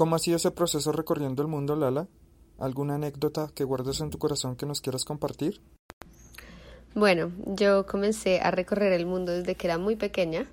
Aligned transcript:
¿Cómo 0.00 0.16
ha 0.16 0.18
sido 0.18 0.38
ese 0.38 0.50
proceso 0.50 0.92
recorriendo 0.92 1.42
el 1.42 1.48
mundo, 1.48 1.76
Lala? 1.76 2.08
¿Alguna 2.58 2.94
anécdota 2.94 3.50
que 3.54 3.64
guardes 3.64 4.00
en 4.00 4.08
tu 4.08 4.16
corazón 4.16 4.56
que 4.56 4.64
nos 4.64 4.80
quieras 4.80 5.04
compartir? 5.04 5.60
Bueno, 6.94 7.32
yo 7.44 7.84
comencé 7.84 8.40
a 8.40 8.50
recorrer 8.50 8.94
el 8.94 9.04
mundo 9.04 9.30
desde 9.30 9.56
que 9.56 9.66
era 9.66 9.76
muy 9.76 9.96
pequeña 9.96 10.46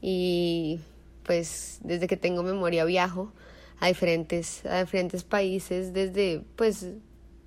y 0.00 0.78
pues 1.24 1.80
desde 1.82 2.06
que 2.06 2.16
tengo 2.16 2.44
memoria 2.44 2.84
viajo 2.84 3.32
a 3.80 3.88
diferentes, 3.88 4.64
a 4.64 4.84
diferentes 4.84 5.24
países 5.24 5.92
desde 5.92 6.44
pues 6.54 6.86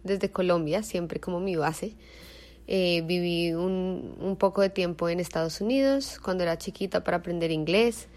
desde 0.04 0.32
Colombia, 0.32 0.84
siempre 0.84 1.22
como 1.22 1.40
mi 1.40 1.56
base. 1.56 1.96
Eh, 2.68 3.02
viví 3.06 3.54
un, 3.54 4.18
un, 4.20 4.36
poco 4.36 4.62
de 4.62 4.72
tiempo 4.72 5.08
en 5.08 5.22
Estados 5.22 5.62
Unidos 5.62 6.20
cuando 6.22 6.44
era 6.44 6.58
chiquita 6.58 7.02
para 7.06 7.16
aprender 7.16 7.50
inglés 7.50 8.10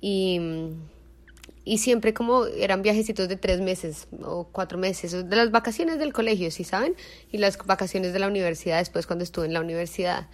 y, 0.00 0.40
y 1.64 1.78
siempre 1.78 2.12
como 2.12 2.46
eran 2.46 2.82
viajecitos 2.82 3.28
de 3.28 3.36
tres 3.36 3.60
meses 3.60 4.08
o 4.22 4.48
cuatro 4.50 4.78
meses, 4.78 5.12
de 5.12 5.36
las 5.36 5.50
vacaciones 5.50 5.98
del 5.98 6.12
colegio, 6.12 6.50
¿sí 6.50 6.64
saben? 6.64 6.96
Y 7.30 7.38
las 7.38 7.56
vacaciones 7.58 8.12
de 8.12 8.18
la 8.18 8.26
universidad 8.26 8.78
después 8.78 9.06
cuando 9.06 9.24
estuve 9.24 9.46
en 9.46 9.52
la 9.52 9.60
universidad. 9.60 10.28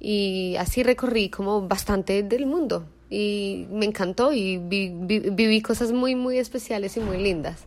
Y 0.00 0.56
así 0.58 0.82
recorrí 0.82 1.28
como 1.30 1.66
bastante 1.68 2.22
del 2.22 2.46
mundo 2.46 2.86
y 3.10 3.66
me 3.70 3.86
encantó 3.86 4.32
y 4.32 4.58
viví 4.58 5.62
cosas 5.62 5.92
muy, 5.92 6.14
muy 6.14 6.38
especiales 6.38 6.96
y 6.96 7.00
muy 7.00 7.18
lindas. 7.18 7.64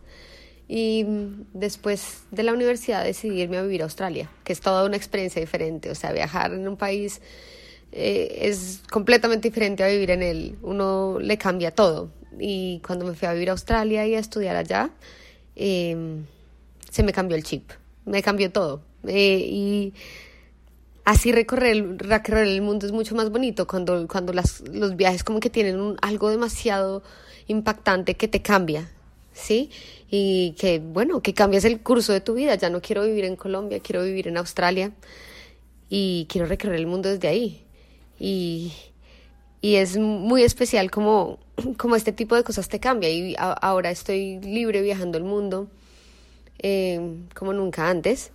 Y 0.68 1.06
después 1.54 2.24
de 2.30 2.44
la 2.44 2.54
universidad 2.54 3.04
decidí 3.04 3.42
irme 3.42 3.58
a 3.58 3.64
vivir 3.64 3.82
a 3.82 3.86
Australia, 3.86 4.30
que 4.44 4.54
es 4.54 4.62
toda 4.62 4.86
una 4.86 4.98
experiencia 4.98 5.42
diferente. 5.42 5.90
O 5.90 5.96
sea, 5.96 6.12
viajar 6.12 6.54
en 6.54 6.68
un 6.68 6.78
país 6.78 7.22
eh, 7.92 8.38
es 8.42 8.82
completamente 8.92 9.50
diferente 9.50 9.84
a 9.84 9.88
vivir 9.88 10.12
en 10.12 10.22
él. 10.22 10.58
Uno 10.62 11.18
le 11.20 11.38
cambia 11.38 11.72
todo. 11.72 12.12
Y 12.40 12.82
cuando 12.86 13.06
me 13.06 13.14
fui 13.14 13.28
a 13.28 13.34
vivir 13.34 13.50
a 13.50 13.54
Australia 13.54 14.06
y 14.08 14.16
a 14.16 14.20
estudiar 14.20 14.56
allá, 14.56 14.90
em, 15.56 16.26
se 16.90 17.04
me 17.04 17.14
cambió 17.14 17.38
el 17.38 17.44
chip. 17.44 17.72
Me 18.06 18.22
cambió 18.24 18.52
todo. 18.52 18.82
Eh, 19.08 19.46
y 19.46 19.94
así 21.06 21.32
recorrer 21.32 21.98
recorrer 21.98 22.48
el 22.48 22.62
mundo 22.62 22.86
es 22.86 22.92
mucho 22.92 23.16
más 23.16 23.30
bonito 23.30 23.66
cuando, 23.66 24.08
cuando 24.08 24.34
las, 24.34 24.62
los 24.62 24.96
viajes 24.96 25.24
como 25.24 25.40
que 25.40 25.50
tienen 25.50 25.96
algo 26.02 26.30
demasiado 26.30 27.02
impactante 27.48 28.16
que 28.16 28.28
te 28.28 28.42
cambia 28.42 28.90
¿sí? 29.40 29.72
Y 30.10 30.52
que, 30.60 30.80
bueno, 30.80 31.22
que 31.22 31.34
cambias 31.34 31.66
el 31.66 31.82
curso 31.82 32.14
de 32.14 32.22
tu 32.22 32.36
vida. 32.36 32.56
Ya 32.56 32.70
no 32.70 32.82
quiero 32.82 33.04
vivir 33.04 33.26
en 33.26 33.36
Colombia, 33.36 33.80
quiero 33.80 34.04
vivir 34.04 34.28
en 34.28 34.38
Australia 34.38 34.92
y 35.90 36.28
quiero 36.30 36.48
recorrer 36.48 36.76
el 36.76 36.88
mundo 36.88 37.10
desde 37.10 37.28
ahí. 37.28 37.64
Y, 38.20 38.74
y 39.62 39.76
es 39.76 39.98
muy 39.98 40.44
especial 40.44 40.92
como, 40.92 41.40
como 41.78 41.96
este 41.96 42.12
tipo 42.12 42.36
de 42.36 42.44
cosas 42.44 42.70
te 42.70 42.80
cambia. 42.80 43.10
Y 43.10 43.36
ahora 43.38 43.92
estoy 43.92 44.40
libre 44.40 44.82
viajando 44.82 45.18
el 45.18 45.24
mundo 45.24 45.68
eh, 46.60 47.00
como 47.36 47.54
nunca 47.54 47.90
antes. 47.90 48.32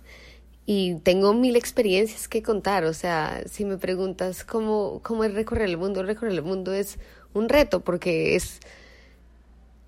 Y 0.67 0.95
tengo 1.03 1.33
mil 1.33 1.55
experiencias 1.55 2.27
que 2.27 2.41
contar. 2.41 2.85
O 2.85 2.93
sea, 2.93 3.43
si 3.49 3.65
me 3.65 3.77
preguntas 3.77 4.43
cómo, 4.43 4.99
cómo 5.03 5.23
es 5.23 5.33
recorrer 5.33 5.69
el 5.69 5.77
mundo, 5.77 6.03
recorrer 6.03 6.33
el 6.33 6.41
mundo 6.41 6.73
es 6.73 6.97
un 7.33 7.49
reto 7.49 7.81
porque 7.81 8.35
es 8.35 8.59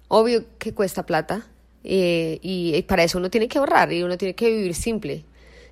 Obvio 0.10 0.46
que 0.58 0.74
cuesta 0.74 1.06
plata 1.06 1.46
eh, 1.84 2.40
y, 2.42 2.82
para 2.84 3.04
eso 3.04 3.18
uno 3.18 3.30
tiene 3.30 3.50
que 3.50 3.58
ahorrar 3.58 3.92
y 3.92 4.04
uno 4.04 4.18
tiene 4.18 4.36
que 4.36 4.50
vivir 4.50 4.74
simple, 4.74 5.26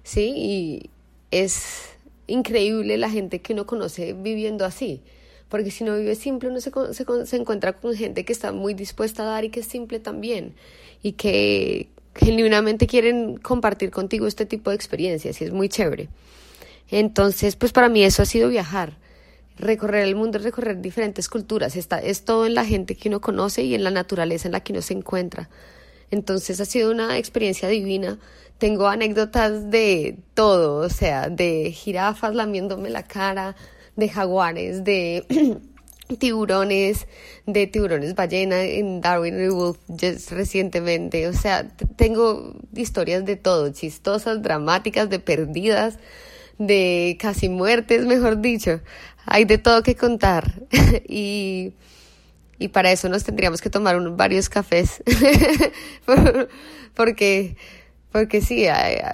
¿sí? 0.03 0.33
Y 0.35 0.89
es 1.31 1.91
increíble 2.27 2.97
la 2.97 3.09
gente 3.09 3.39
que 3.39 3.53
uno 3.53 3.65
conoce 3.65 4.13
viviendo 4.13 4.65
así, 4.65 5.01
porque 5.49 5.71
si 5.71 5.83
no 5.83 5.95
vive 5.95 6.15
simple 6.15 6.49
uno 6.49 6.59
se, 6.59 6.71
se, 6.91 7.25
se 7.25 7.35
encuentra 7.35 7.73
con 7.73 7.95
gente 7.95 8.25
que 8.25 8.33
está 8.33 8.51
muy 8.51 8.73
dispuesta 8.73 9.23
a 9.23 9.25
dar 9.25 9.45
y 9.45 9.49
que 9.49 9.61
es 9.61 9.67
simple 9.67 9.99
también 9.99 10.53
y 11.01 11.13
que 11.13 11.89
genuinamente 12.15 12.87
quieren 12.87 13.37
compartir 13.37 13.91
contigo 13.91 14.27
este 14.27 14.45
tipo 14.45 14.69
de 14.69 14.75
experiencias 14.75 15.41
y 15.41 15.45
es 15.45 15.51
muy 15.51 15.69
chévere. 15.69 16.09
Entonces, 16.89 17.55
pues 17.55 17.71
para 17.71 17.89
mí 17.89 18.03
eso 18.03 18.21
ha 18.21 18.25
sido 18.25 18.49
viajar 18.49 18.97
recorrer 19.57 20.03
el 20.03 20.15
mundo, 20.15 20.37
recorrer 20.39 20.81
diferentes 20.81 21.29
culturas, 21.29 21.75
está, 21.75 21.99
es 21.99 22.23
todo 22.23 22.45
en 22.45 22.55
la 22.55 22.65
gente 22.65 22.95
que 22.95 23.09
uno 23.09 23.21
conoce 23.21 23.63
y 23.63 23.75
en 23.75 23.83
la 23.83 23.91
naturaleza 23.91 24.47
en 24.47 24.53
la 24.53 24.59
que 24.59 24.73
uno 24.73 24.81
se 24.81 24.93
encuentra. 24.93 25.49
Entonces 26.11 26.59
ha 26.59 26.65
sido 26.65 26.91
una 26.91 27.17
experiencia 27.17 27.67
divina. 27.67 28.19
Tengo 28.57 28.87
anécdotas 28.87 29.69
de 29.69 30.17
todo, 30.33 30.77
o 30.77 30.89
sea, 30.89 31.29
de 31.29 31.71
jirafas 31.71 32.35
lamiéndome 32.35 32.89
la 32.89 33.03
cara, 33.03 33.55
de 33.95 34.09
jaguares, 34.09 34.83
de 34.83 35.25
tiburones, 36.19 37.07
de 37.45 37.67
tiburones 37.67 38.15
ballena 38.15 38.63
en 38.63 39.01
Darwin 39.01 39.49
Wolf 39.49 39.77
recientemente. 40.31 41.27
O 41.27 41.33
sea, 41.33 41.67
tengo 41.95 42.55
historias 42.73 43.25
de 43.25 43.35
todo, 43.35 43.71
chistosas, 43.71 44.41
dramáticas, 44.41 45.09
de 45.09 45.19
perdidas, 45.19 45.97
de 46.57 47.17
casi 47.19 47.49
muertes, 47.49 48.05
mejor 48.05 48.41
dicho. 48.41 48.81
Hay 49.25 49.45
de 49.45 49.57
todo 49.57 49.83
que 49.83 49.95
contar. 49.95 50.61
Y, 51.07 51.73
y 52.57 52.69
para 52.69 52.91
eso 52.91 53.09
nos 53.09 53.23
tendríamos 53.23 53.61
que 53.61 53.69
tomar 53.69 53.99
varios 54.11 54.49
cafés. 54.49 55.03
Porque 56.93 57.57
porque 58.15 58.39
sí, 58.39 58.65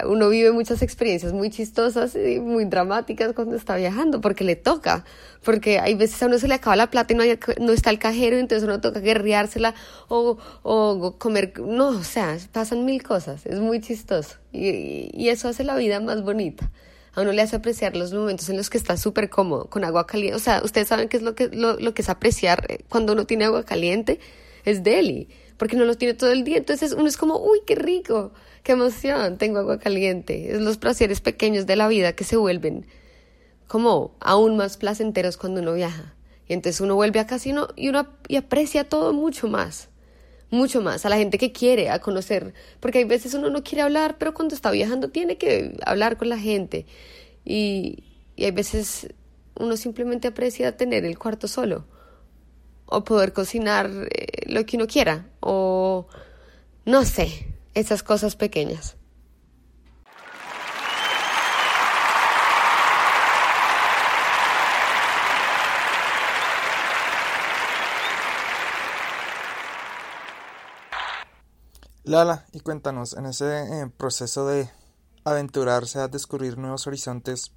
uno 0.06 0.28
vive 0.28 0.52
muchas 0.52 0.80
experiencias 0.80 1.32
muy 1.32 1.50
chistosas 1.50 2.14
y 2.14 2.38
muy 2.38 2.66
dramáticas 2.66 3.32
cuando 3.32 3.56
está 3.56 3.74
viajando, 3.74 4.20
porque 4.20 4.44
le 4.44 4.54
toca, 4.54 5.04
porque 5.44 5.80
hay 5.80 5.96
veces 5.96 6.22
a 6.22 6.26
uno 6.26 6.38
se 6.38 6.46
le 6.46 6.54
acaba 6.54 6.76
la 6.76 6.88
plata 6.88 7.12
y 7.12 7.16
no, 7.16 7.24
no 7.58 7.72
está 7.72 7.90
el 7.90 7.98
cajero, 7.98 8.36
entonces 8.36 8.62
uno 8.62 8.80
toca 8.80 9.00
guerreársela 9.00 9.74
o, 10.06 10.38
o 10.62 11.16
comer, 11.18 11.52
no, 11.58 11.88
o 11.88 12.04
sea, 12.04 12.38
pasan 12.52 12.84
mil 12.84 13.02
cosas, 13.02 13.44
es 13.44 13.58
muy 13.58 13.80
chistoso 13.80 14.36
y, 14.52 15.10
y 15.12 15.30
eso 15.30 15.48
hace 15.48 15.64
la 15.64 15.74
vida 15.74 15.98
más 15.98 16.22
bonita 16.22 16.70
a 17.12 17.22
uno 17.22 17.32
le 17.32 17.42
hace 17.42 17.56
apreciar 17.56 17.96
los 17.96 18.12
momentos 18.12 18.48
en 18.50 18.56
los 18.56 18.70
que 18.70 18.78
está 18.78 18.96
súper 18.96 19.28
cómodo 19.30 19.68
con 19.68 19.84
agua 19.84 20.06
caliente. 20.06 20.36
O 20.36 20.38
sea, 20.38 20.62
ustedes 20.64 20.86
saben 20.86 21.08
qué 21.08 21.16
es 21.16 21.24
lo 21.24 21.34
que, 21.34 21.48
lo, 21.48 21.76
lo, 21.78 21.92
que 21.92 22.02
es 22.02 22.08
apreciar 22.08 22.66
eh, 22.68 22.84
cuando 22.88 23.14
uno 23.14 23.26
tiene 23.26 23.46
agua 23.46 23.64
caliente, 23.64 24.20
es 24.64 24.84
deli, 24.84 25.28
porque 25.56 25.76
no 25.76 25.84
lo 25.84 25.96
tiene 25.96 26.14
todo 26.14 26.32
el 26.32 26.44
día. 26.44 26.58
Entonces 26.58 26.92
uno 26.92 27.06
es 27.06 27.16
como, 27.16 27.38
uy, 27.38 27.60
qué 27.66 27.74
rico, 27.74 28.32
qué 28.62 28.72
emoción, 28.72 29.38
tengo 29.38 29.58
agua 29.58 29.78
caliente. 29.78 30.52
Es 30.52 30.60
los 30.60 30.78
placeres 30.78 31.20
pequeños 31.20 31.66
de 31.66 31.76
la 31.76 31.88
vida 31.88 32.12
que 32.14 32.24
se 32.24 32.36
vuelven 32.36 32.86
como 33.68 34.14
aún 34.20 34.56
más 34.58 34.76
placenteros 34.76 35.36
cuando 35.36 35.62
uno 35.62 35.72
viaja. 35.72 36.14
Y 36.46 36.52
entonces 36.52 36.80
uno 36.80 36.94
vuelve 36.94 37.20
a 37.20 37.26
uno, 37.46 37.68
y 37.74 37.88
uno 37.88 38.06
y 38.28 38.36
aprecia 38.36 38.88
todo 38.88 39.12
mucho 39.12 39.48
más 39.48 39.88
mucho 40.52 40.82
más 40.82 41.06
a 41.06 41.08
la 41.08 41.16
gente 41.16 41.38
que 41.38 41.50
quiere, 41.50 41.88
a 41.88 41.98
conocer, 41.98 42.52
porque 42.78 42.98
hay 42.98 43.04
veces 43.04 43.32
uno 43.32 43.48
no 43.48 43.64
quiere 43.64 43.80
hablar, 43.80 44.18
pero 44.18 44.34
cuando 44.34 44.54
está 44.54 44.70
viajando 44.70 45.08
tiene 45.08 45.38
que 45.38 45.74
hablar 45.86 46.18
con 46.18 46.28
la 46.28 46.38
gente 46.38 46.84
y, 47.42 48.04
y 48.36 48.44
hay 48.44 48.50
veces 48.50 49.08
uno 49.58 49.78
simplemente 49.78 50.28
aprecia 50.28 50.76
tener 50.76 51.06
el 51.06 51.18
cuarto 51.18 51.48
solo 51.48 51.86
o 52.92 53.04
poder 53.04 53.32
cocinar 53.32 53.90
eh, 53.90 54.46
lo 54.46 54.64
que 54.66 54.76
uno 54.76 54.86
quiera 54.86 55.26
o 55.40 56.06
no 56.84 57.04
sé, 57.04 57.54
esas 57.74 58.02
cosas 58.02 58.36
pequeñas. 58.36 58.96
Lala, 72.04 72.44
y 72.52 72.60
cuéntanos, 72.60 73.14
en 73.14 73.26
ese 73.26 73.62
eh, 73.62 73.86
proceso 73.96 74.46
de 74.46 74.68
aventurarse 75.24 76.00
a 76.00 76.08
descubrir 76.08 76.58
nuevos 76.58 76.88
horizontes, 76.88 77.52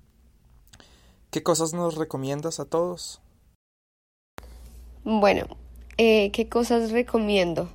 ¿qué 1.32 1.42
cosas 1.42 1.74
nos 1.74 1.96
recomiendas 1.96 2.60
a 2.60 2.66
todos? 2.66 3.22
Bueno, 5.08 5.46
eh, 6.00 6.32
¿qué 6.32 6.50
cosas 6.50 6.90
recomiendo? 6.90 7.70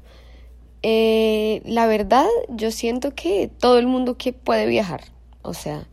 Eh, 0.83 1.63
la 1.65 1.87
verdad, 1.87 2.27
yo 2.49 2.73
siento 2.73 3.15
que 3.15 3.49
todo 3.61 3.79
el 3.79 3.87
mundo 3.87 4.19
que 4.19 4.33
puede 4.33 4.67
viajar, 4.67 5.05
o 5.43 5.55
sea, 5.55 5.87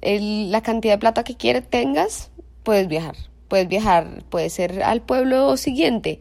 la 0.00 0.62
cantidad 0.62 0.94
de 0.94 0.98
plata 0.98 1.24
que 1.24 1.36
quieras 1.36 1.64
tengas, 1.68 2.30
puedes 2.62 2.88
viajar. 2.88 3.16
Puedes 3.48 3.68
viajar, 3.68 4.24
puede 4.30 4.48
ser 4.48 4.82
al 4.82 5.02
pueblo 5.02 5.58
siguiente, 5.58 6.20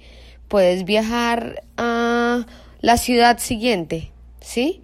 puedes 0.50 0.84
viajar 0.84 1.64
a 1.78 2.46
la 2.82 2.98
ciudad 2.98 3.38
siguiente, 3.38 4.12
¿sí? 4.42 4.84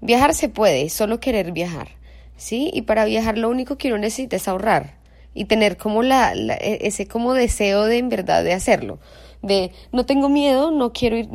Viajar 0.00 0.32
se 0.32 0.48
puede, 0.48 0.90
solo 0.90 1.18
querer 1.18 1.50
viajar, 1.50 1.88
¿sí? 2.36 2.70
Y 2.72 2.82
para 2.82 3.04
viajar 3.04 3.36
lo 3.36 3.50
único 3.50 3.78
que 3.78 3.88
uno 3.88 3.98
necesita 3.98 4.36
es 4.36 4.46
ahorrar 4.46 4.95
y 5.36 5.44
tener 5.44 5.76
como 5.76 6.02
la, 6.02 6.32
e, 6.34 6.78
ese 6.86 7.06
como 7.06 7.34
deseo 7.34 7.84
de 7.84 7.98
en 7.98 8.08
verdad 8.08 8.42
de 8.42 8.54
hacerlo, 8.54 8.98
de 9.42 9.70
no 9.92 10.06
tengo 10.06 10.30
miedo, 10.30 10.70
no 10.70 10.94
quiero 10.94 11.18
ir, 11.18 11.28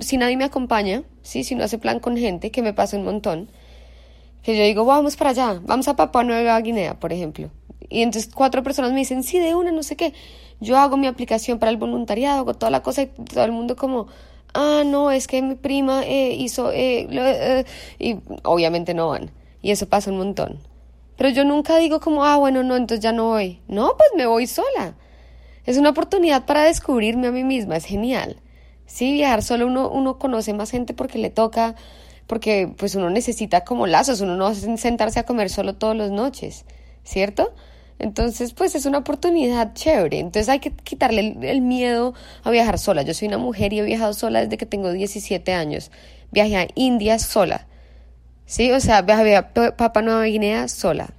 si 0.00 0.16
nadie 0.16 0.36
me 0.36 0.44
acompaña, 0.44 1.02
¿sí? 1.22 1.42
Si 1.42 1.56
no 1.56 1.64
hace 1.64 1.76
plan 1.76 1.98
con 1.98 2.16
gente, 2.16 2.52
que 2.52 2.62
me 2.62 2.72
pasa 2.72 2.96
un 2.96 3.04
montón, 3.04 3.50
que 4.44 4.56
yo 4.56 4.62
digo, 4.62 4.84
vamos 4.84 5.16
para 5.16 5.30
allá, 5.30 5.60
vamos 5.64 5.88
a 5.88 5.96
Papua 5.96 6.22
Nueva 6.22 6.58
Guinea, 6.60 7.00
por 7.00 7.12
ejemplo. 7.12 7.50
Y 7.88 8.02
entonces 8.02 8.32
cuatro 8.32 8.62
personas 8.62 8.92
me 8.92 9.00
dicen, 9.00 9.24
sí, 9.24 9.40
de 9.40 9.56
una, 9.56 9.72
no 9.72 9.82
sé 9.82 9.96
qué. 9.96 10.14
Yo 10.60 10.78
hago 10.78 10.96
mi 10.96 11.08
aplicación 11.08 11.58
para 11.58 11.70
el 11.70 11.76
voluntariado, 11.76 12.38
hago 12.38 12.54
toda 12.54 12.70
la 12.70 12.82
cosa 12.82 13.02
y 13.02 13.06
todo 13.06 13.44
el 13.44 13.50
mundo 13.50 13.74
como, 13.74 14.06
ah, 14.54 14.84
no, 14.86 15.10
es 15.10 15.26
que 15.26 15.42
mi 15.42 15.56
prima 15.56 16.04
eh, 16.06 16.34
hizo, 16.34 16.70
eh, 16.70 17.08
eh", 17.10 17.64
y 17.98 18.18
obviamente 18.44 18.94
no 18.94 19.08
van. 19.08 19.32
Y 19.62 19.72
eso 19.72 19.88
pasa 19.88 20.12
un 20.12 20.18
montón. 20.18 20.71
Pero 21.16 21.28
yo 21.30 21.44
nunca 21.44 21.76
digo 21.76 22.00
como, 22.00 22.24
ah, 22.24 22.36
bueno, 22.36 22.62
no, 22.62 22.76
entonces 22.76 23.02
ya 23.02 23.12
no 23.12 23.26
voy. 23.26 23.60
No, 23.68 23.96
pues 23.96 24.10
me 24.16 24.26
voy 24.26 24.46
sola. 24.46 24.96
Es 25.64 25.76
una 25.76 25.90
oportunidad 25.90 26.44
para 26.44 26.64
descubrirme 26.64 27.28
a 27.28 27.32
mí 27.32 27.44
misma, 27.44 27.76
es 27.76 27.84
genial. 27.84 28.40
Sí, 28.86 29.12
viajar 29.12 29.42
solo 29.42 29.66
uno, 29.66 29.88
uno 29.88 30.18
conoce 30.18 30.52
más 30.52 30.70
gente 30.70 30.92
porque 30.92 31.18
le 31.18 31.30
toca, 31.30 31.76
porque 32.26 32.72
pues 32.76 32.94
uno 32.94 33.10
necesita 33.10 33.64
como 33.64 33.86
lazos, 33.86 34.20
uno 34.20 34.36
no 34.36 34.44
va 34.44 34.50
a 34.50 34.54
sentarse 34.54 35.20
a 35.20 35.24
comer 35.24 35.50
solo 35.50 35.74
todas 35.74 35.96
las 35.96 36.10
noches, 36.10 36.64
¿cierto? 37.04 37.54
Entonces, 38.02 38.52
pues 38.52 38.74
es 38.74 38.84
una 38.84 38.98
oportunidad 38.98 39.74
chévere. 39.74 40.18
Entonces 40.18 40.48
hay 40.48 40.58
que 40.58 40.72
quitarle 40.72 41.38
el, 41.40 41.60
miedo 41.60 42.14
a 42.42 42.50
viajar 42.50 42.78
sola. 42.78 43.02
Yo 43.02 43.14
soy 43.14 43.28
una 43.28 43.38
mujer 43.38 43.72
y 43.72 43.78
he 43.78 43.82
viajado 43.84 44.12
sola 44.12 44.40
desde 44.40 44.56
que 44.56 44.66
tengo 44.66 44.90
17 44.90 45.52
años. 45.52 45.92
Viajé 46.32 46.56
a 46.56 46.68
India 46.74 47.20
sola. 47.20 47.68
Sí, 48.46 48.70
o 48.72 48.80
sea, 48.80 49.02
viajé 49.02 49.36
a 49.36 49.52
Papua 49.52 50.02
Nueva 50.02 50.24
Guinea 50.24 50.68
sola. 50.68 51.14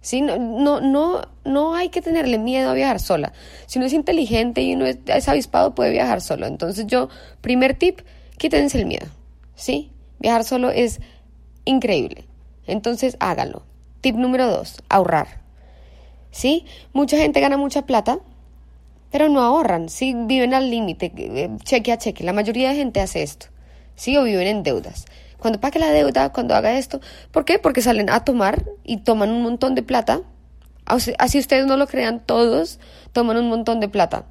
Sí, 0.00 0.20
no, 0.20 0.38
no, 0.38 0.80
no, 0.80 1.22
no 1.44 1.74
hay 1.74 1.88
que 1.88 2.02
tenerle 2.02 2.38
miedo 2.38 2.70
a 2.70 2.74
viajar 2.74 3.00
sola. 3.00 3.32
Si 3.66 3.78
uno 3.78 3.86
es 3.86 3.92
inteligente 3.92 4.62
y 4.62 4.74
uno 4.74 4.86
es, 4.86 5.28
avispado, 5.28 5.74
puede 5.74 5.90
viajar 5.90 6.20
solo. 6.20 6.46
Entonces 6.46 6.86
yo, 6.86 7.08
primer 7.40 7.74
tip, 7.74 8.00
quítense 8.38 8.78
el 8.78 8.86
miedo. 8.86 9.06
¿Sí? 9.54 9.90
Viajar 10.18 10.44
solo 10.44 10.70
es 10.70 11.00
increíble. 11.64 12.24
Entonces 12.66 13.16
háganlo. 13.20 13.62
Tip 14.00 14.16
número 14.16 14.46
dos, 14.46 14.82
ahorrar. 14.88 15.46
¿sí? 16.36 16.66
Mucha 16.92 17.16
gente 17.16 17.40
gana 17.40 17.56
mucha 17.56 17.86
plata, 17.86 18.18
pero 19.10 19.30
no 19.30 19.40
ahorran, 19.40 19.88
¿sí? 19.88 20.14
Viven 20.14 20.52
al 20.52 20.70
límite, 20.70 21.10
eh, 21.16 21.50
cheque 21.64 21.92
a 21.92 21.98
cheque. 21.98 22.24
La 22.24 22.34
mayoría 22.34 22.68
de 22.68 22.76
gente 22.76 23.00
hace 23.00 23.22
esto, 23.22 23.46
¿sí? 23.94 24.18
O 24.18 24.24
viven 24.24 24.46
en 24.46 24.62
deudas. 24.62 25.06
Cuando 25.38 25.60
pague 25.60 25.78
la 25.78 25.90
deuda, 25.90 26.32
cuando 26.32 26.54
haga 26.54 26.78
esto, 26.78 27.00
¿por 27.30 27.44
qué? 27.44 27.58
Porque 27.58 27.82
salen 27.82 28.10
a 28.10 28.24
tomar 28.24 28.64
y 28.84 28.98
toman 28.98 29.30
un 29.30 29.42
montón 29.42 29.74
de 29.74 29.82
plata. 29.82 30.22
Así 30.84 31.38
ustedes 31.38 31.66
no 31.66 31.76
lo 31.76 31.86
crean, 31.86 32.24
todos 32.24 32.78
toman 33.12 33.36
un 33.36 33.48
montón 33.48 33.80
de 33.80 33.88
plata 33.88 34.24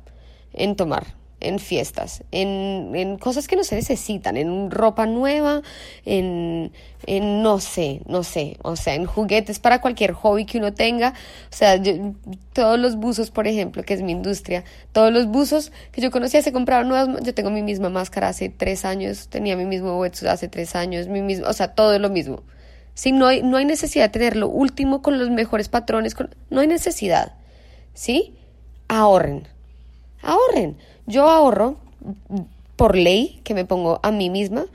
en 0.54 0.76
tomar 0.76 1.25
en 1.46 1.60
fiestas, 1.60 2.24
en, 2.32 2.92
en, 2.96 3.18
cosas 3.18 3.48
que 3.48 3.56
no 3.56 3.64
se 3.64 3.76
necesitan, 3.76 4.36
en 4.38 4.72
ropa 4.72 5.06
nueva, 5.06 5.62
en, 6.06 6.72
en, 7.06 7.44
no 7.44 7.60
sé, 7.60 8.02
no 8.08 8.24
sé, 8.24 8.58
o 8.64 8.76
sea, 8.76 8.96
en 8.96 9.06
juguetes 9.06 9.60
para 9.60 9.82
cualquier 9.82 10.14
hobby 10.14 10.46
que 10.46 10.58
uno 10.58 10.74
tenga. 10.74 11.14
O 11.52 11.56
sea, 11.56 11.82
todos 12.54 12.80
los 12.80 12.96
buzos, 12.96 13.32
por 13.32 13.48
ejemplo, 13.48 13.84
que 13.84 13.94
es 13.94 14.02
mi 14.02 14.12
industria, 14.12 14.64
todos 14.92 15.14
los 15.14 15.28
buzos 15.28 15.72
que 15.92 16.02
yo 16.02 16.12
conocía 16.12 16.42
se 16.42 16.52
compraron 16.52 16.88
nuevas. 16.88 17.24
Yo 17.24 17.34
tengo 17.34 17.52
mi 17.52 17.62
misma 17.62 17.90
máscara 17.90 18.30
hace 18.30 18.50
tres 18.50 18.86
años, 18.86 19.28
tenía 19.30 19.56
mi 19.56 19.66
mismo 19.66 20.00
wetsuit 20.00 20.30
hace 20.30 20.48
tres 20.48 20.76
años, 20.76 21.08
mi 21.08 21.22
mismo, 21.22 21.48
o 21.48 21.54
sea, 21.54 21.70
todo 21.74 21.94
es 21.94 22.02
lo 22.02 22.10
mismo. 22.10 22.44
No 23.12 23.28
hay, 23.28 23.44
no 23.44 23.58
hay 23.58 23.66
necesidad 23.66 24.06
de 24.06 24.10
tener 24.10 24.36
lo 24.36 24.48
último 24.48 25.02
con 25.02 25.20
los 25.20 25.30
mejores 25.30 25.70
patrones, 25.70 26.16
no 26.50 26.62
hay 26.62 26.68
necesidad. 26.68 27.34
¿Sí? 27.94 28.36
Ahorren. 28.88 29.48
Ahorren. 30.22 30.78
Yo 31.08 31.30
ahorro 31.30 31.78
por 32.76 32.96
ley 32.96 33.42
que 33.44 33.54
me 33.54 33.66
pongo 33.66 34.00
a 34.04 34.12
mí 34.12 34.30
misma, 34.30 34.66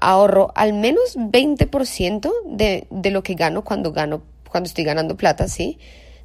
ahorro 0.00 0.52
al 0.54 0.72
menos 0.72 1.16
20% 1.16 2.30
de, 2.46 2.86
de 2.90 3.10
lo 3.10 3.22
que 3.22 3.34
gano 3.34 3.62
cuando 3.62 3.92
gano, 3.92 4.22
cuando 4.50 4.66
estoy 4.66 4.84
ganando 4.84 5.16
plata, 5.16 5.48
¿sí? 5.48 5.78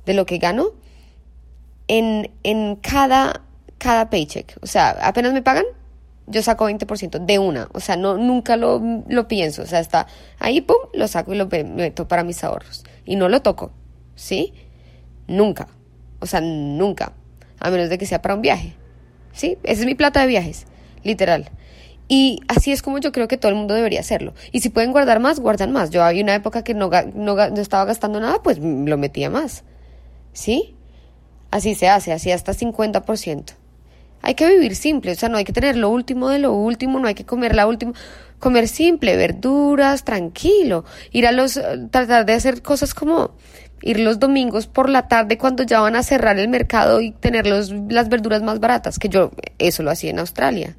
De 0.06 0.14
lo 0.14 0.26
que 0.26 0.38
gano 0.38 0.72
en, 1.88 2.32
en 2.44 2.76
cada, 2.76 3.42
cada 3.78 4.10
paycheck. 4.10 4.58
O 4.62 4.68
sea, 4.68 4.98
apenas 5.02 5.34
me 5.34 5.42
pagan, 5.42 5.66
yo 6.28 6.44
saco 6.44 6.70
20% 6.70 7.26
de 7.26 7.40
una. 7.40 7.70
O 7.74 7.80
sea, 7.80 7.96
no, 7.96 8.18
nunca 8.18 8.58
lo, 8.58 8.82
lo 9.08 9.28
pienso. 9.28 9.62
O 9.62 9.66
sea, 9.66 9.80
está 9.80 10.08
ahí, 10.40 10.62
pum, 10.62 10.78
lo 10.94 11.08
saco 11.08 11.34
y 11.34 11.38
lo 11.38 11.48
meto 11.48 12.08
para 12.08 12.24
mis 12.24 12.44
ahorros. 12.44 12.84
Y 13.06 13.16
no 13.16 13.30
lo 13.30 13.42
toco, 13.42 13.72
¿sí? 14.16 14.54
Nunca. 15.28 15.68
O 16.20 16.26
sea, 16.26 16.42
nunca. 16.42 17.14
A 17.60 17.70
menos 17.72 17.90
de 17.90 17.98
que 17.98 18.06
sea 18.06 18.22
para 18.22 18.36
un 18.36 18.42
viaje. 18.42 18.76
¿Sí? 19.38 19.58
Esa 19.64 19.82
es 19.82 19.86
mi 19.86 19.96
plata 19.96 20.22
de 20.22 20.28
viajes, 20.28 20.66
literal. 21.04 21.50
Y 22.10 22.42
así 22.48 22.72
es 22.72 22.82
como 22.82 23.00
yo 23.00 23.12
creo 23.12 23.28
que 23.28 23.38
todo 23.38 23.50
el 23.50 23.58
mundo 23.58 23.74
debería 23.74 24.00
hacerlo. 24.00 24.34
Y 24.52 24.62
si 24.62 24.70
pueden 24.70 24.92
guardar 24.92 25.20
más, 25.20 25.40
guardan 25.40 25.72
más. 25.72 25.90
Yo 25.90 26.04
había 26.04 26.24
una 26.24 26.36
época 26.36 26.64
que 26.64 26.74
no, 26.74 26.90
no, 27.14 27.40
estaba 27.58 27.86
gastando 27.86 28.20
nada, 28.20 28.42
pues 28.42 28.60
lo 28.60 28.98
metía 28.98 29.30
más. 29.30 29.64
¿Sí? 30.34 30.76
Así 31.52 31.76
se 31.76 31.90
hace, 31.90 32.14
así 32.14 32.32
hasta 32.32 32.54
50%. 32.54 33.54
Hay 34.22 34.34
que 34.36 34.48
vivir 34.48 34.76
simple, 34.76 35.12
o 35.12 35.16
sea, 35.16 35.30
no 35.30 35.38
hay 35.38 35.44
que 35.44 35.54
tener 35.54 35.76
lo 35.78 35.90
último 35.90 36.30
de 36.30 36.40
lo 36.40 36.54
último, 36.54 37.00
no 37.00 37.08
hay 37.08 37.14
que 37.14 37.26
comer 37.26 37.56
la 37.56 37.68
última. 37.68 37.94
Comer 38.40 38.68
simple, 38.68 39.16
verduras, 39.16 40.04
tranquilo. 40.04 40.86
Ir 41.12 41.28
a 41.28 41.32
los. 41.32 41.60
tratar 41.92 42.26
de 42.26 42.34
hacer 42.34 42.62
cosas 42.62 42.94
como 42.94 43.36
ir 43.82 44.00
los 44.00 44.20
domingos 44.20 44.68
por 44.68 44.90
la 44.90 45.08
tarde 45.08 45.38
cuando 45.38 45.64
ya 45.64 45.80
van 45.80 45.96
a 45.96 46.04
cerrar 46.04 46.38
el 46.40 46.48
mercado 46.50 47.02
y 47.02 47.12
tener 47.12 47.48
los, 47.48 47.72
las 47.90 48.10
verduras 48.10 48.42
más 48.42 48.60
baratas, 48.60 49.00
que 49.00 49.10
yo 49.10 49.32
eso 49.60 49.84
lo 49.84 49.92
hacía 49.92 50.12
en 50.12 50.20
Australia. 50.20 50.76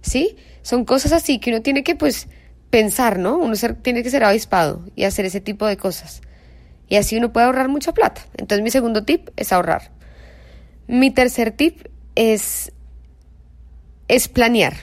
¿Sí? 0.00 0.36
Son 0.62 0.84
cosas 0.84 1.12
así 1.12 1.38
que 1.38 1.50
uno 1.50 1.62
tiene 1.62 1.82
que 1.82 1.96
pues 1.96 2.28
pensar, 2.70 3.18
¿no? 3.18 3.38
Uno 3.38 3.54
tiene 3.82 4.02
que 4.02 4.10
ser 4.10 4.24
avispado 4.24 4.84
y 4.94 5.04
hacer 5.04 5.24
ese 5.24 5.40
tipo 5.40 5.66
de 5.66 5.76
cosas. 5.76 6.22
Y 6.88 6.96
así 6.96 7.16
uno 7.16 7.32
puede 7.32 7.46
ahorrar 7.46 7.68
mucha 7.68 7.92
plata. 7.92 8.22
Entonces 8.36 8.62
mi 8.62 8.70
segundo 8.70 9.04
tip 9.04 9.30
es 9.36 9.52
ahorrar. 9.52 9.90
Mi 10.86 11.10
tercer 11.10 11.50
tip 11.50 11.86
es, 12.14 12.72
es 14.08 14.28
planear. 14.28 14.74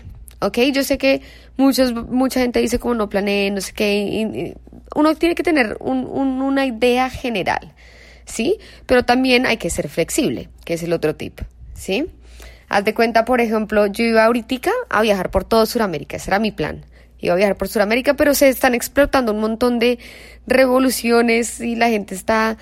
¿Ok? 0.42 0.58
Yo 0.74 0.84
sé 0.84 0.98
que 0.98 1.22
muchos, 1.58 1.94
mucha 1.94 2.40
gente 2.40 2.60
dice 2.60 2.80
como 2.80 2.96
no 2.96 3.10
planeé, 3.10 3.52
no 3.52 3.62
sé 3.62 3.74
qué 3.74 4.56
uno 4.96 5.16
tiene 5.16 5.36
que 5.36 5.44
tener 5.44 5.78
una 5.80 6.66
idea 6.66 7.10
general, 7.10 7.74
¿sí? 8.26 8.60
Pero 8.86 9.04
también 9.04 9.46
hay 9.46 9.58
que 9.58 9.70
ser 9.70 9.90
flexible, 9.90 10.50
que 10.66 10.76
es 10.76 10.84
el 10.84 10.94
otro 10.94 11.16
tip, 11.16 11.42
¿sí? 11.74 12.06
Haz 12.70 12.86
de 12.86 12.94
cuenta, 12.94 13.26
por 13.26 13.42
ejemplo, 13.42 13.88
yo 13.88 14.04
iba 14.04 14.24
ahorita 14.24 14.72
a 14.90 15.02
viajar 15.02 15.32
por 15.32 15.44
todo 15.44 15.66
Sudamérica, 15.66 16.18
ese 16.18 16.30
era 16.30 16.40
mi 16.40 16.52
plan. 16.52 16.86
Iba 17.20 17.34
a 17.34 17.38
viajar 17.38 17.56
por 17.56 17.70
Sudamérica, 17.70 18.16
pero 18.16 18.34
se 18.34 18.50
están 18.50 18.76
explotando 18.76 19.32
un 19.32 19.40
montón 19.40 19.80
de 19.80 19.98
revoluciones 20.46 21.62
y 21.62 21.76
la 21.76 21.90
gente 21.90 22.16
está 22.16 22.58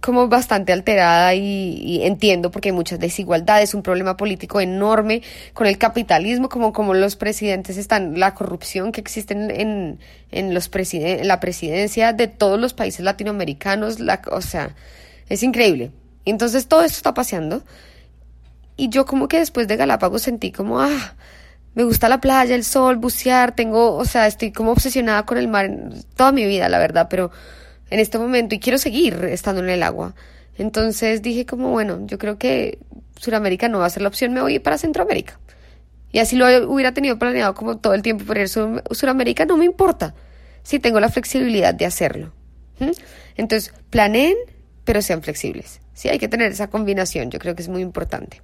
como 0.00 0.28
bastante 0.28 0.72
alterada 0.72 1.34
y, 1.34 2.00
entiendo 2.04 2.50
porque 2.50 2.70
hay 2.70 2.74
muchas 2.74 2.98
desigualdades, 2.98 3.74
un 3.74 3.82
problema 3.82 4.16
político 4.16 4.60
enorme 4.60 5.22
con 5.54 5.66
el 5.66 5.78
capitalismo, 5.78 6.48
como, 6.48 6.72
como 6.72 6.94
los 6.94 7.16
presidentes 7.16 7.76
están, 7.76 8.18
la 8.18 8.34
corrupción 8.34 8.92
que 8.92 9.00
existe 9.00 9.34
en, 9.34 9.98
en, 10.30 10.54
los 10.54 10.68
presiden 10.68 11.26
la 11.26 11.40
presidencia 11.40 12.12
de 12.12 12.28
todos 12.28 12.58
los 12.58 12.74
países 12.74 13.04
latinoamericanos, 13.04 14.00
la, 14.00 14.20
o 14.30 14.40
sea, 14.40 14.74
es 15.28 15.42
increíble. 15.42 15.90
Entonces 16.24 16.66
todo 16.66 16.82
esto 16.82 16.96
está 16.96 17.14
pasando 17.14 17.62
y 18.76 18.88
yo 18.88 19.06
como 19.06 19.28
que 19.28 19.38
después 19.38 19.68
de 19.68 19.76
Galápagos 19.76 20.22
sentí 20.22 20.52
como, 20.52 20.80
ah, 20.80 21.14
me 21.74 21.84
gusta 21.84 22.08
la 22.08 22.20
playa, 22.20 22.54
el 22.54 22.64
sol, 22.64 22.96
bucear, 22.96 23.54
tengo, 23.54 23.94
o 23.94 24.04
sea, 24.04 24.26
estoy 24.26 24.50
como 24.50 24.72
obsesionada 24.72 25.24
con 25.24 25.38
el 25.38 25.46
mar 25.46 25.70
toda 26.16 26.32
mi 26.32 26.44
vida, 26.44 26.68
la 26.68 26.78
verdad, 26.78 27.06
pero 27.08 27.30
en 27.90 28.00
este 28.00 28.18
momento 28.18 28.54
y 28.54 28.58
quiero 28.58 28.78
seguir 28.78 29.14
estando 29.24 29.62
en 29.62 29.70
el 29.70 29.82
agua. 29.82 30.14
Entonces 30.58 31.22
dije 31.22 31.46
como, 31.46 31.70
bueno, 31.70 32.06
yo 32.06 32.18
creo 32.18 32.38
que 32.38 32.78
Sudamérica 33.16 33.68
no 33.68 33.78
va 33.78 33.86
a 33.86 33.90
ser 33.90 34.02
la 34.02 34.08
opción, 34.08 34.32
me 34.32 34.40
voy 34.40 34.58
para 34.58 34.78
Centroamérica. 34.78 35.38
Y 36.12 36.18
así 36.18 36.36
lo 36.36 36.46
hubiera 36.70 36.92
tenido 36.92 37.18
planeado 37.18 37.54
como 37.54 37.78
todo 37.78 37.94
el 37.94 38.02
tiempo 38.02 38.24
por 38.24 38.38
ir 38.38 38.44
a 38.44 38.94
Sudamérica, 38.94 39.44
no 39.44 39.56
me 39.56 39.64
importa, 39.64 40.14
si 40.62 40.78
tengo 40.78 41.00
la 41.00 41.08
flexibilidad 41.10 41.74
de 41.74 41.86
hacerlo. 41.86 42.32
Entonces, 43.36 43.74
planeen, 43.90 44.36
pero 44.84 45.02
sean 45.02 45.22
flexibles. 45.22 45.80
Sí, 45.94 46.08
hay 46.08 46.18
que 46.18 46.28
tener 46.28 46.52
esa 46.52 46.68
combinación, 46.68 47.30
yo 47.30 47.38
creo 47.38 47.54
que 47.54 47.62
es 47.62 47.68
muy 47.68 47.82
importante. 47.82 48.40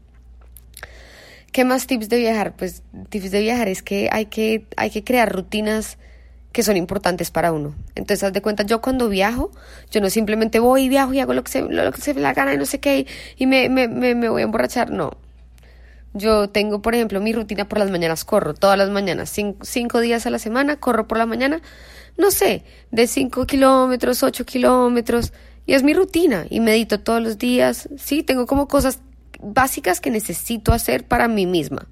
¿Qué 1.53 1.65
más 1.65 1.87
tips 1.87 2.09
de 2.09 2.19
viajar? 2.19 2.57
Pues 2.57 2.83
tips 3.11 3.31
de 3.31 3.41
viajar 3.41 3.69
es 3.69 3.83
que 3.83 4.09
hay 4.11 4.27
que, 4.27 4.67
hay 4.77 4.91
que 4.91 5.05
crear 5.05 5.31
rutinas 5.31 5.99
que 6.53 6.63
son 6.63 6.77
importantes 6.77 7.31
para 7.31 7.53
uno. 7.53 7.75
Entonces, 7.95 8.23
haz 8.25 8.33
de 8.33 8.43
cuenta, 8.43 8.63
yo 8.65 8.81
cuando 8.81 9.09
viajo, 9.09 9.51
yo 9.91 10.01
no 10.01 10.11
simplemente 10.11 10.59
voy 10.59 10.85
y 10.85 10.89
viajo 10.89 11.13
y 11.13 11.21
hago 11.21 11.35
lo 11.35 11.43
que 11.43 11.51
se, 11.51 11.63
lo 11.63 11.93
que 11.93 12.01
se 12.01 12.15
me 12.15 12.21
la 12.21 12.35
gana 12.35 12.55
y 12.55 12.59
no 12.59 12.67
sé 12.67 12.81
qué, 12.81 13.07
y 13.37 13.47
me, 13.47 13.69
me, 13.69 13.89
me, 13.89 14.29
voy 14.29 14.43
a 14.43 14.45
emborrachar, 14.45 14.91
no. 14.91 15.17
Yo 16.15 16.51
tengo, 16.51 16.83
por 16.83 16.95
ejemplo, 16.95 17.21
mi 17.21 17.33
rutina 17.33 17.69
por 17.69 17.79
las 17.79 17.91
mañanas, 17.91 18.25
corro 18.25 18.53
todas 18.53 18.77
las 18.77 18.91
mañanas, 18.91 19.31
cinco, 19.31 19.65
cinco 19.65 20.01
días 20.01 20.27
a 20.27 20.31
la 20.31 20.39
semana, 20.39 20.77
corro 20.77 21.09
por 21.09 21.17
la 21.17 21.27
mañana, 21.27 21.63
no 22.19 22.31
sé, 22.31 22.65
de 22.91 23.07
cinco 23.07 23.47
kilómetros, 23.47 24.23
ocho 24.23 24.45
kilómetros, 24.45 25.33
y 25.65 25.73
es 25.73 25.83
mi 25.83 25.95
rutina, 25.95 26.47
y 26.51 26.61
medito 26.61 27.01
todos 27.01 27.23
los 27.23 27.39
días, 27.39 27.89
sí, 27.97 28.23
tengo 28.23 28.47
como 28.47 28.69
cosas 28.69 29.01
básicas 29.41 30.01
que 30.01 30.11
necesito 30.11 30.73
hacer 30.73 31.05
para 31.05 31.29
mí 31.29 31.47
misma. 31.47 31.89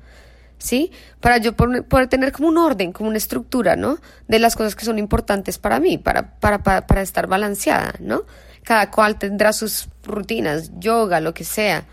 ¿Sí? 0.60 0.92
Para 1.20 1.38
yo 1.38 1.56
poder 1.56 2.06
tener 2.08 2.32
como 2.32 2.48
un 2.48 2.58
orden, 2.58 2.92
como 2.92 3.08
una 3.08 3.18
estructura, 3.18 3.74
¿no? 3.76 3.98
De 4.28 4.38
las 4.38 4.54
cosas 4.54 4.76
que 4.76 4.84
son 4.84 4.98
importantes 4.98 5.58
para 5.58 5.80
mí, 5.80 5.98
para, 5.98 6.38
para, 6.38 6.62
para, 6.62 7.02
estar 7.02 7.26
balanceada, 7.26 7.94
¿no? 7.98 8.24
Cada 8.62 8.90
cual 8.90 9.18
tendrá 9.18 9.52
sus 9.52 9.88
rutinas, 10.04 10.70
yoga, 10.78 11.20
lo 11.20 11.34
que 11.34 11.44
sea, 11.44 11.86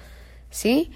¿sí? 0.52 0.92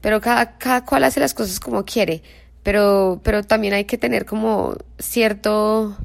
Pero 0.00 0.20
cada, 0.20 0.58
cada 0.58 0.84
cual 0.84 1.04
hace 1.04 1.20
las 1.20 1.34
cosas 1.34 1.60
como 1.60 1.84
quiere. 1.84 2.22
pero, 2.62 3.20
pero 3.22 3.42
también 3.42 3.74
hay 3.74 3.84
que 3.84 3.98
tener 3.98 4.26
como 4.26 4.76
cierto, 4.98 5.96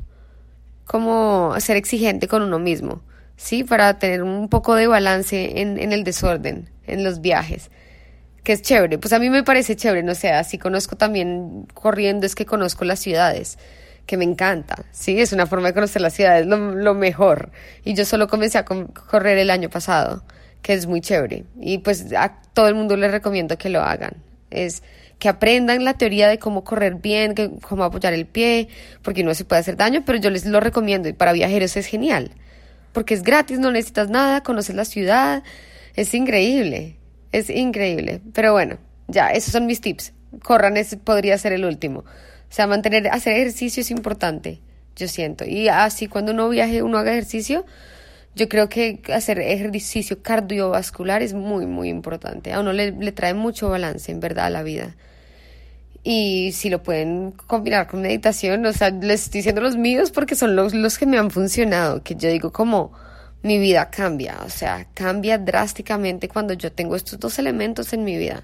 como 0.86 1.56
ser 1.60 1.78
exigente 1.78 2.28
con 2.28 2.44
uno 2.44 2.60
mismo, 2.60 3.01
¿sí? 3.36 3.63
Para 3.63 3.98
tener 4.00 4.24
un 4.24 4.48
poco 4.48 4.75
de 4.75 4.88
balance 4.88 5.60
en, 5.60 5.80
en 5.80 5.92
el 5.92 6.04
desorden, 6.04 6.70
en 6.86 7.04
los 7.04 7.22
viajes 7.22 7.72
que 8.43 8.53
es 8.53 8.62
chévere. 8.62 8.98
Pues 8.98 9.13
a 9.13 9.19
mí 9.19 9.29
me 9.29 9.43
parece 9.43 9.75
chévere, 9.75 10.03
no 10.03 10.15
sé, 10.15 10.31
así 10.31 10.58
conozco 10.58 10.96
también 10.96 11.67
corriendo, 11.74 12.25
es 12.25 12.36
que 12.36 12.46
conozco 12.46 12.86
las 12.86 13.00
ciudades, 13.00 13.58
que 14.05 14.17
me 14.17 14.25
encanta, 14.25 14.86
¿sí? 14.91 15.19
Es 15.19 15.34
una 15.34 15.46
forma 15.46 15.67
de 15.67 15.74
conocer 15.74 16.01
las 16.01 16.13
ciudades, 16.13 16.48
lo, 16.48 16.93
mejor. 16.96 17.51
Y 17.84 17.93
yo 17.93 18.05
solo 18.05 18.27
comencé 18.27 18.58
a 18.58 18.65
correr 18.65 19.38
el 19.38 19.50
año 19.50 19.69
pasado, 19.69 20.24
que 20.62 20.74
es 20.74 20.88
muy 20.88 21.01
chévere. 21.01 21.46
Y 21.60 21.79
pues 21.79 22.13
a 22.13 22.41
todo 22.53 22.67
el 22.67 22.75
mundo 22.75 22.96
les 22.98 23.12
recomiendo 23.12 23.58
que 23.58 23.69
lo 23.69 23.81
hagan. 23.81 24.24
Es 24.50 24.81
que 25.19 25.29
aprendan 25.29 25.84
la 25.84 25.96
teoría 25.96 26.27
de 26.27 26.39
cómo 26.39 26.63
correr 26.63 26.96
bien, 26.96 27.36
cómo 27.62 27.84
apoyar 27.84 28.13
el 28.13 28.25
pie, 28.25 28.69
porque 29.03 29.24
no 29.24 29.34
se 29.36 29.46
puede 29.46 29.60
hacer 29.60 29.75
daño, 29.75 30.03
pero 30.05 30.17
yo 30.17 30.29
les 30.29 30.46
lo 30.46 30.62
recomiendo 30.62 31.10
y 31.10 31.13
para 31.13 31.34
viajeros 31.34 31.75
es 31.75 31.86
genial, 31.86 32.31
porque 32.93 33.13
es 33.13 33.22
gratis, 33.22 33.60
no 33.60 33.69
necesitas 33.69 34.10
nada, 34.10 34.41
conoces 34.41 34.75
la 34.75 34.86
ciudad, 34.86 35.43
es 35.96 36.13
increíble. 36.13 36.99
Es 37.31 37.50
increíble. 37.50 38.21
Pero 38.33 38.53
bueno, 38.53 38.77
ya, 39.07 39.29
esos 39.29 39.51
son 39.51 39.65
mis 39.65 39.81
tips. 39.81 40.13
Corran, 40.43 40.77
ese 40.77 40.98
podría 40.98 41.38
ser 41.38 41.53
el 41.53 41.65
último. 41.65 42.00
O 42.00 42.51
sea, 42.51 42.67
mantener, 42.67 43.07
hacer 43.09 43.33
ejercicio 43.33 43.81
es 43.81 43.91
importante, 43.91 44.59
yo 44.95 45.07
siento. 45.07 45.45
Y 45.45 45.67
así 45.69 46.07
cuando 46.07 46.31
uno 46.31 46.50
viaje, 46.50 46.81
uno 46.81 46.98
haga 46.98 47.12
ejercicio, 47.12 47.65
yo 48.36 48.50
creo 48.50 48.69
que 48.69 49.01
hacer 49.13 49.39
ejercicio 49.39 50.21
cardiovascular 50.21 51.21
es 51.21 51.33
muy, 51.33 51.65
muy 51.65 51.89
importante. 51.89 52.53
A 52.53 52.59
uno 52.59 52.74
le, 52.74 52.91
le 52.91 53.12
trae 53.12 53.33
mucho 53.33 53.69
balance, 53.69 54.12
en 54.12 54.19
verdad, 54.19 54.45
a 54.45 54.50
la 54.50 54.63
vida. 54.63 54.95
Y 56.03 56.51
si 56.53 56.69
lo 56.69 56.81
pueden 56.81 57.31
combinar 57.31 57.88
con 57.88 58.01
meditación, 58.01 58.65
o 58.65 58.74
sea, 58.74 58.89
les 58.89 59.24
estoy 59.24 59.39
diciendo 59.39 59.62
los 59.62 59.75
míos 59.75 60.12
porque 60.12 60.36
son 60.36 60.55
los, 60.55 60.74
los 60.74 60.98
que 60.98 61.05
me 61.05 61.17
han 61.17 61.29
funcionado, 61.29 62.03
que 62.03 62.15
yo 62.15 62.29
digo 62.29 62.51
como 62.51 62.93
mi 63.41 63.58
vida 63.58 63.89
cambia, 63.89 64.39
o 64.46 64.50
sea, 64.50 64.88
cambia 64.93 65.38
drásticamente 65.38 66.27
cuando 66.27 66.53
yo 66.53 66.72
tengo 66.72 66.96
estos 66.96 67.19
dos 67.19 67.39
elementos 67.39 67.93
en 67.93 68.03
mi 68.03 68.17
vida. 68.17 68.43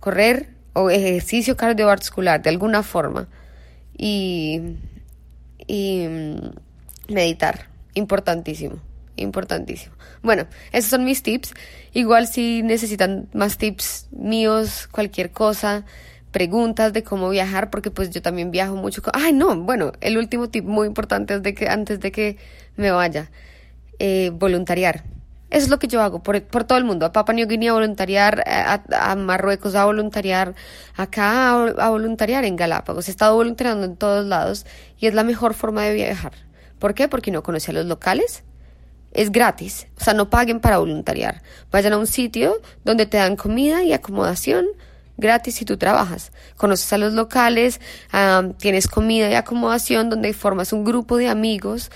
Correr 0.00 0.48
o 0.72 0.90
ejercicio 0.90 1.56
cardiovascular 1.56 2.42
de 2.42 2.50
alguna 2.50 2.82
forma 2.82 3.28
y, 3.96 4.76
y 5.66 6.06
mm, 6.08 7.12
meditar, 7.12 7.68
importantísimo, 7.94 8.80
importantísimo. 9.16 9.94
Bueno, 10.22 10.46
esos 10.72 10.90
son 10.90 11.04
mis 11.04 11.22
tips. 11.22 11.54
Igual 11.92 12.26
si 12.26 12.62
necesitan 12.62 13.28
más 13.32 13.58
tips 13.58 14.08
míos, 14.10 14.88
cualquier 14.90 15.30
cosa, 15.30 15.84
preguntas 16.30 16.92
de 16.92 17.02
cómo 17.02 17.30
viajar, 17.30 17.70
porque 17.70 17.90
pues 17.90 18.10
yo 18.10 18.22
también 18.22 18.50
viajo 18.50 18.76
mucho. 18.76 19.02
Ay, 19.12 19.32
no, 19.32 19.56
bueno, 19.56 19.92
el 20.00 20.18
último 20.18 20.48
tip 20.48 20.64
muy 20.64 20.86
importante 20.86 21.34
es 21.34 21.42
de 21.42 21.54
que 21.54 21.68
antes 21.68 22.00
de 22.00 22.12
que 22.12 22.36
me 22.80 22.90
vaya, 22.90 23.30
eh, 23.98 24.30
voluntariar. 24.34 25.04
Eso 25.50 25.64
es 25.64 25.70
lo 25.70 25.80
que 25.80 25.88
yo 25.88 26.00
hago 26.00 26.22
por, 26.22 26.40
por 26.44 26.64
todo 26.64 26.78
el 26.78 26.84
mundo. 26.84 27.06
A 27.06 27.12
Papua 27.12 27.34
New 27.34 27.48
Guinea 27.48 27.72
a 27.72 27.74
voluntariar, 27.74 28.44
a, 28.46 29.16
Marruecos 29.16 29.74
a 29.74 29.84
voluntariar, 29.84 30.54
acá 30.96 31.50
a, 31.50 31.90
voluntariar 31.90 32.44
en 32.44 32.54
Galápagos. 32.54 33.08
He 33.08 33.10
estado 33.10 33.34
voluntariando 33.34 33.84
en 33.84 33.96
todos 33.96 34.24
lados 34.24 34.64
y 34.98 35.06
es 35.06 35.14
la 35.14 35.24
mejor 35.24 35.54
forma 35.54 35.82
de 35.82 35.94
viajar. 35.94 36.32
¿Por 36.78 36.94
qué? 36.94 37.08
Porque 37.08 37.32
no 37.32 37.42
conoce 37.42 37.72
a 37.72 37.74
los 37.74 37.86
locales. 37.86 38.44
Es 39.12 39.32
gratis. 39.32 39.88
O 39.96 40.04
sea, 40.04 40.14
no 40.14 40.30
paguen 40.30 40.60
para 40.60 40.78
voluntariar. 40.78 41.42
Vayan 41.72 41.94
a 41.94 41.98
un 41.98 42.06
sitio 42.06 42.60
donde 42.84 43.06
te 43.06 43.16
dan 43.16 43.34
comida 43.34 43.82
y 43.82 43.92
acomodación 43.92 44.66
gratis 45.20 45.54
si 45.56 45.64
tú 45.64 45.76
trabajas. 45.76 46.32
Conoces 46.56 46.92
a 46.92 46.98
los 46.98 47.12
locales, 47.12 47.80
tienes 48.58 48.88
comida 48.88 49.30
y 49.30 49.34
acomodación 49.34 50.10
donde 50.10 50.32
formas 50.32 50.72
un 50.72 50.84
grupo 50.84 51.16
de 51.16 51.28
amigos. 51.28 51.90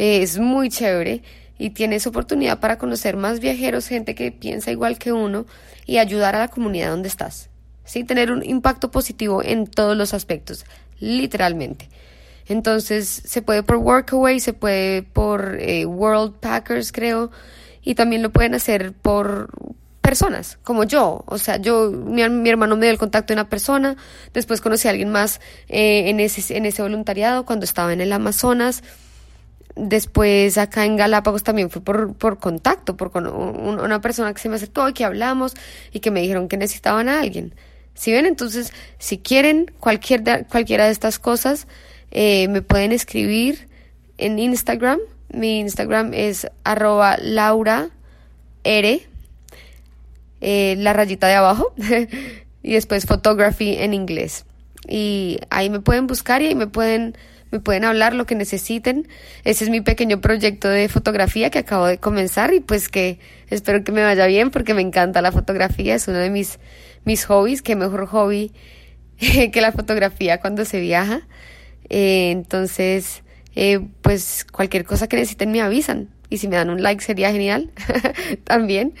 Eh, 0.00 0.22
es 0.22 0.38
muy 0.38 0.70
chévere 0.70 1.22
y 1.58 1.70
tienes 1.70 2.06
oportunidad 2.06 2.58
para 2.58 2.78
conocer 2.78 3.18
más 3.18 3.38
viajeros, 3.38 3.86
gente 3.86 4.14
que 4.14 4.32
piensa 4.32 4.70
igual 4.70 4.96
que 4.96 5.12
uno 5.12 5.44
y 5.84 5.98
ayudar 5.98 6.34
a 6.34 6.38
la 6.38 6.48
comunidad 6.48 6.88
donde 6.88 7.08
estás. 7.08 7.50
¿Sí? 7.84 8.02
Tener 8.04 8.32
un 8.32 8.42
impacto 8.42 8.90
positivo 8.90 9.42
en 9.42 9.66
todos 9.66 9.94
los 9.98 10.14
aspectos, 10.14 10.64
literalmente. 11.00 11.90
Entonces, 12.48 13.08
se 13.26 13.42
puede 13.42 13.62
por 13.62 13.76
Workaway, 13.76 14.40
se 14.40 14.54
puede 14.54 15.02
por 15.02 15.58
eh, 15.60 15.84
World 15.84 16.36
Packers, 16.40 16.92
creo, 16.92 17.30
y 17.82 17.94
también 17.94 18.22
lo 18.22 18.30
pueden 18.30 18.54
hacer 18.54 18.94
por 18.94 19.50
personas, 20.00 20.58
como 20.62 20.84
yo. 20.84 21.24
O 21.26 21.36
sea, 21.36 21.58
yo, 21.58 21.90
mi, 21.90 22.22
hermano 22.48 22.74
me 22.76 22.86
dio 22.86 22.90
el 22.90 22.98
contacto 22.98 23.34
de 23.34 23.40
una 23.40 23.50
persona, 23.50 23.96
después 24.32 24.62
conocí 24.62 24.88
a 24.88 24.92
alguien 24.92 25.10
más 25.10 25.42
eh, 25.68 26.08
en, 26.08 26.20
ese, 26.20 26.56
en 26.56 26.64
ese 26.64 26.80
voluntariado 26.80 27.44
cuando 27.44 27.64
estaba 27.64 27.92
en 27.92 28.00
el 28.00 28.14
Amazonas. 28.14 28.82
Después 29.76 30.58
acá 30.58 30.84
en 30.84 30.96
Galápagos 30.96 31.42
también 31.42 31.70
fue 31.70 31.82
por, 31.82 32.14
por 32.14 32.38
contacto, 32.38 32.96
por 32.96 33.10
con 33.10 33.26
una 33.26 34.00
persona 34.00 34.32
que 34.34 34.40
se 34.40 34.48
me 34.48 34.56
acercó 34.56 34.88
y 34.88 34.92
que 34.92 35.04
hablamos 35.04 35.54
y 35.92 36.00
que 36.00 36.10
me 36.10 36.20
dijeron 36.20 36.48
que 36.48 36.56
necesitaban 36.56 37.08
a 37.08 37.20
alguien. 37.20 37.54
Si 37.94 38.12
ven, 38.12 38.26
entonces, 38.26 38.72
si 38.98 39.18
quieren 39.18 39.70
cualquier 39.78 40.46
cualquiera 40.48 40.86
de 40.86 40.92
estas 40.92 41.18
cosas, 41.18 41.66
eh, 42.10 42.48
me 42.48 42.62
pueden 42.62 42.92
escribir 42.92 43.68
en 44.18 44.38
Instagram. 44.38 44.98
Mi 45.32 45.60
Instagram 45.60 46.12
es 46.14 46.48
arroba 46.64 47.16
laura 47.18 47.90
r 48.64 49.06
eh, 50.40 50.74
la 50.78 50.92
rayita 50.92 51.28
de 51.28 51.34
abajo 51.34 51.74
y 52.62 52.72
después 52.72 53.06
photography 53.06 53.76
en 53.76 53.94
inglés. 53.94 54.44
Y 54.88 55.38
ahí 55.50 55.68
me 55.68 55.80
pueden 55.80 56.06
buscar 56.06 56.42
y 56.42 56.46
ahí 56.46 56.54
me 56.54 56.66
pueden, 56.66 57.16
me 57.50 57.60
pueden 57.60 57.84
hablar 57.84 58.14
lo 58.14 58.26
que 58.26 58.34
necesiten. 58.34 59.08
Ese 59.44 59.64
es 59.64 59.70
mi 59.70 59.80
pequeño 59.80 60.20
proyecto 60.20 60.68
de 60.68 60.88
fotografía 60.88 61.50
que 61.50 61.58
acabo 61.58 61.86
de 61.86 61.98
comenzar 61.98 62.54
y 62.54 62.60
pues 62.60 62.88
que 62.88 63.18
espero 63.48 63.82
que 63.84 63.92
me 63.92 64.02
vaya 64.02 64.26
bien 64.26 64.50
porque 64.50 64.74
me 64.74 64.82
encanta 64.82 65.22
la 65.22 65.32
fotografía, 65.32 65.94
es 65.94 66.08
uno 66.08 66.18
de 66.18 66.30
mis, 66.30 66.58
mis 67.04 67.24
hobbies, 67.24 67.62
qué 67.62 67.76
mejor 67.76 68.06
hobby 68.06 68.52
que 69.18 69.60
la 69.60 69.72
fotografía 69.72 70.40
cuando 70.40 70.64
se 70.64 70.80
viaja. 70.80 71.22
Eh, 71.88 72.30
entonces, 72.30 73.22
eh, 73.56 73.80
pues 74.02 74.46
cualquier 74.50 74.84
cosa 74.84 75.08
que 75.08 75.16
necesiten 75.16 75.50
me 75.50 75.60
avisan 75.60 76.08
y 76.30 76.38
si 76.38 76.48
me 76.48 76.56
dan 76.56 76.70
un 76.70 76.82
like 76.82 77.02
sería 77.02 77.32
genial 77.32 77.70
también. 78.44 78.94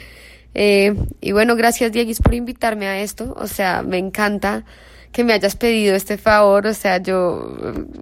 Eh, 0.52 0.96
y 1.20 1.30
bueno, 1.30 1.54
gracias 1.54 1.92
Dieguis 1.92 2.20
por 2.20 2.34
invitarme 2.34 2.86
a 2.88 3.00
esto. 3.00 3.34
O 3.38 3.46
sea, 3.46 3.82
me 3.82 3.98
encanta 3.98 4.64
que 5.12 5.24
me 5.24 5.32
hayas 5.32 5.56
pedido 5.56 5.94
este 5.96 6.18
favor. 6.18 6.66
O 6.66 6.74
sea, 6.74 6.98
yo 6.98 7.56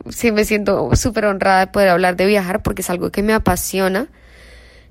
mm, 0.06 0.10
sí 0.10 0.32
me 0.32 0.44
siento 0.44 0.90
súper 0.94 1.26
honrada 1.26 1.60
de 1.60 1.66
poder 1.68 1.88
hablar 1.90 2.16
de 2.16 2.26
viajar 2.26 2.62
porque 2.62 2.82
es 2.82 2.90
algo 2.90 3.10
que 3.10 3.22
me 3.22 3.32
apasiona. 3.32 4.08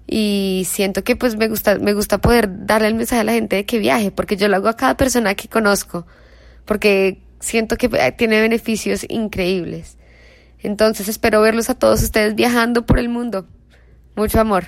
Y 0.08 0.66
siento 0.70 1.04
que 1.04 1.16
pues 1.16 1.36
me 1.36 1.50
gusta, 1.50 1.78
me 1.80 1.94
gusta 1.94 2.20
poder 2.20 2.66
darle 2.66 2.88
el 2.88 2.96
mensaje 2.96 3.22
a 3.22 3.26
la 3.26 3.34
gente 3.34 3.58
de 3.58 3.66
que 3.66 3.78
viaje, 3.78 4.10
porque 4.12 4.38
yo 4.38 4.48
lo 4.48 4.56
hago 4.56 4.70
a 4.70 4.78
cada 4.78 4.96
persona 4.96 5.36
que 5.36 5.50
conozco, 5.50 6.08
porque 6.64 7.22
siento 7.42 7.76
que 7.76 7.90
eh, 7.92 8.14
tiene 8.18 8.40
beneficios 8.40 9.06
increíbles. 9.10 9.98
Entonces 10.60 11.10
espero 11.10 11.42
verlos 11.42 11.70
a 11.70 11.76
todos 11.76 12.02
ustedes 12.04 12.36
viajando 12.36 12.86
por 12.86 13.00
el 13.00 13.10
mundo. 13.10 13.48
Mucho 14.16 14.40
amor. 14.40 14.68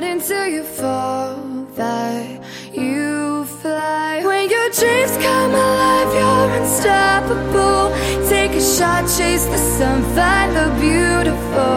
not 0.00 0.10
until 0.10 0.46
you 0.46 0.62
fall 0.62 1.36
that 1.74 2.40
you 2.72 3.44
fly. 3.60 4.22
When 4.24 4.48
your 4.48 4.70
dreams 4.70 5.12
come 5.16 5.52
alive, 5.52 6.10
you're 6.18 6.50
unstoppable. 6.60 7.90
Take 8.28 8.52
a 8.52 8.60
shot, 8.60 9.02
chase 9.18 9.44
the 9.46 9.58
sun, 9.58 10.02
find 10.14 10.56
the 10.56 10.68
beautiful. 10.80 11.76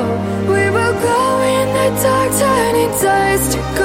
We 0.53 0.69
will 0.75 0.97
go 1.11 1.21
in 1.57 1.67
the 1.77 2.01
dark, 2.01 2.31
turning 2.39 2.91
dust 3.01 3.51
to 3.53 3.57
gold. 3.77 3.82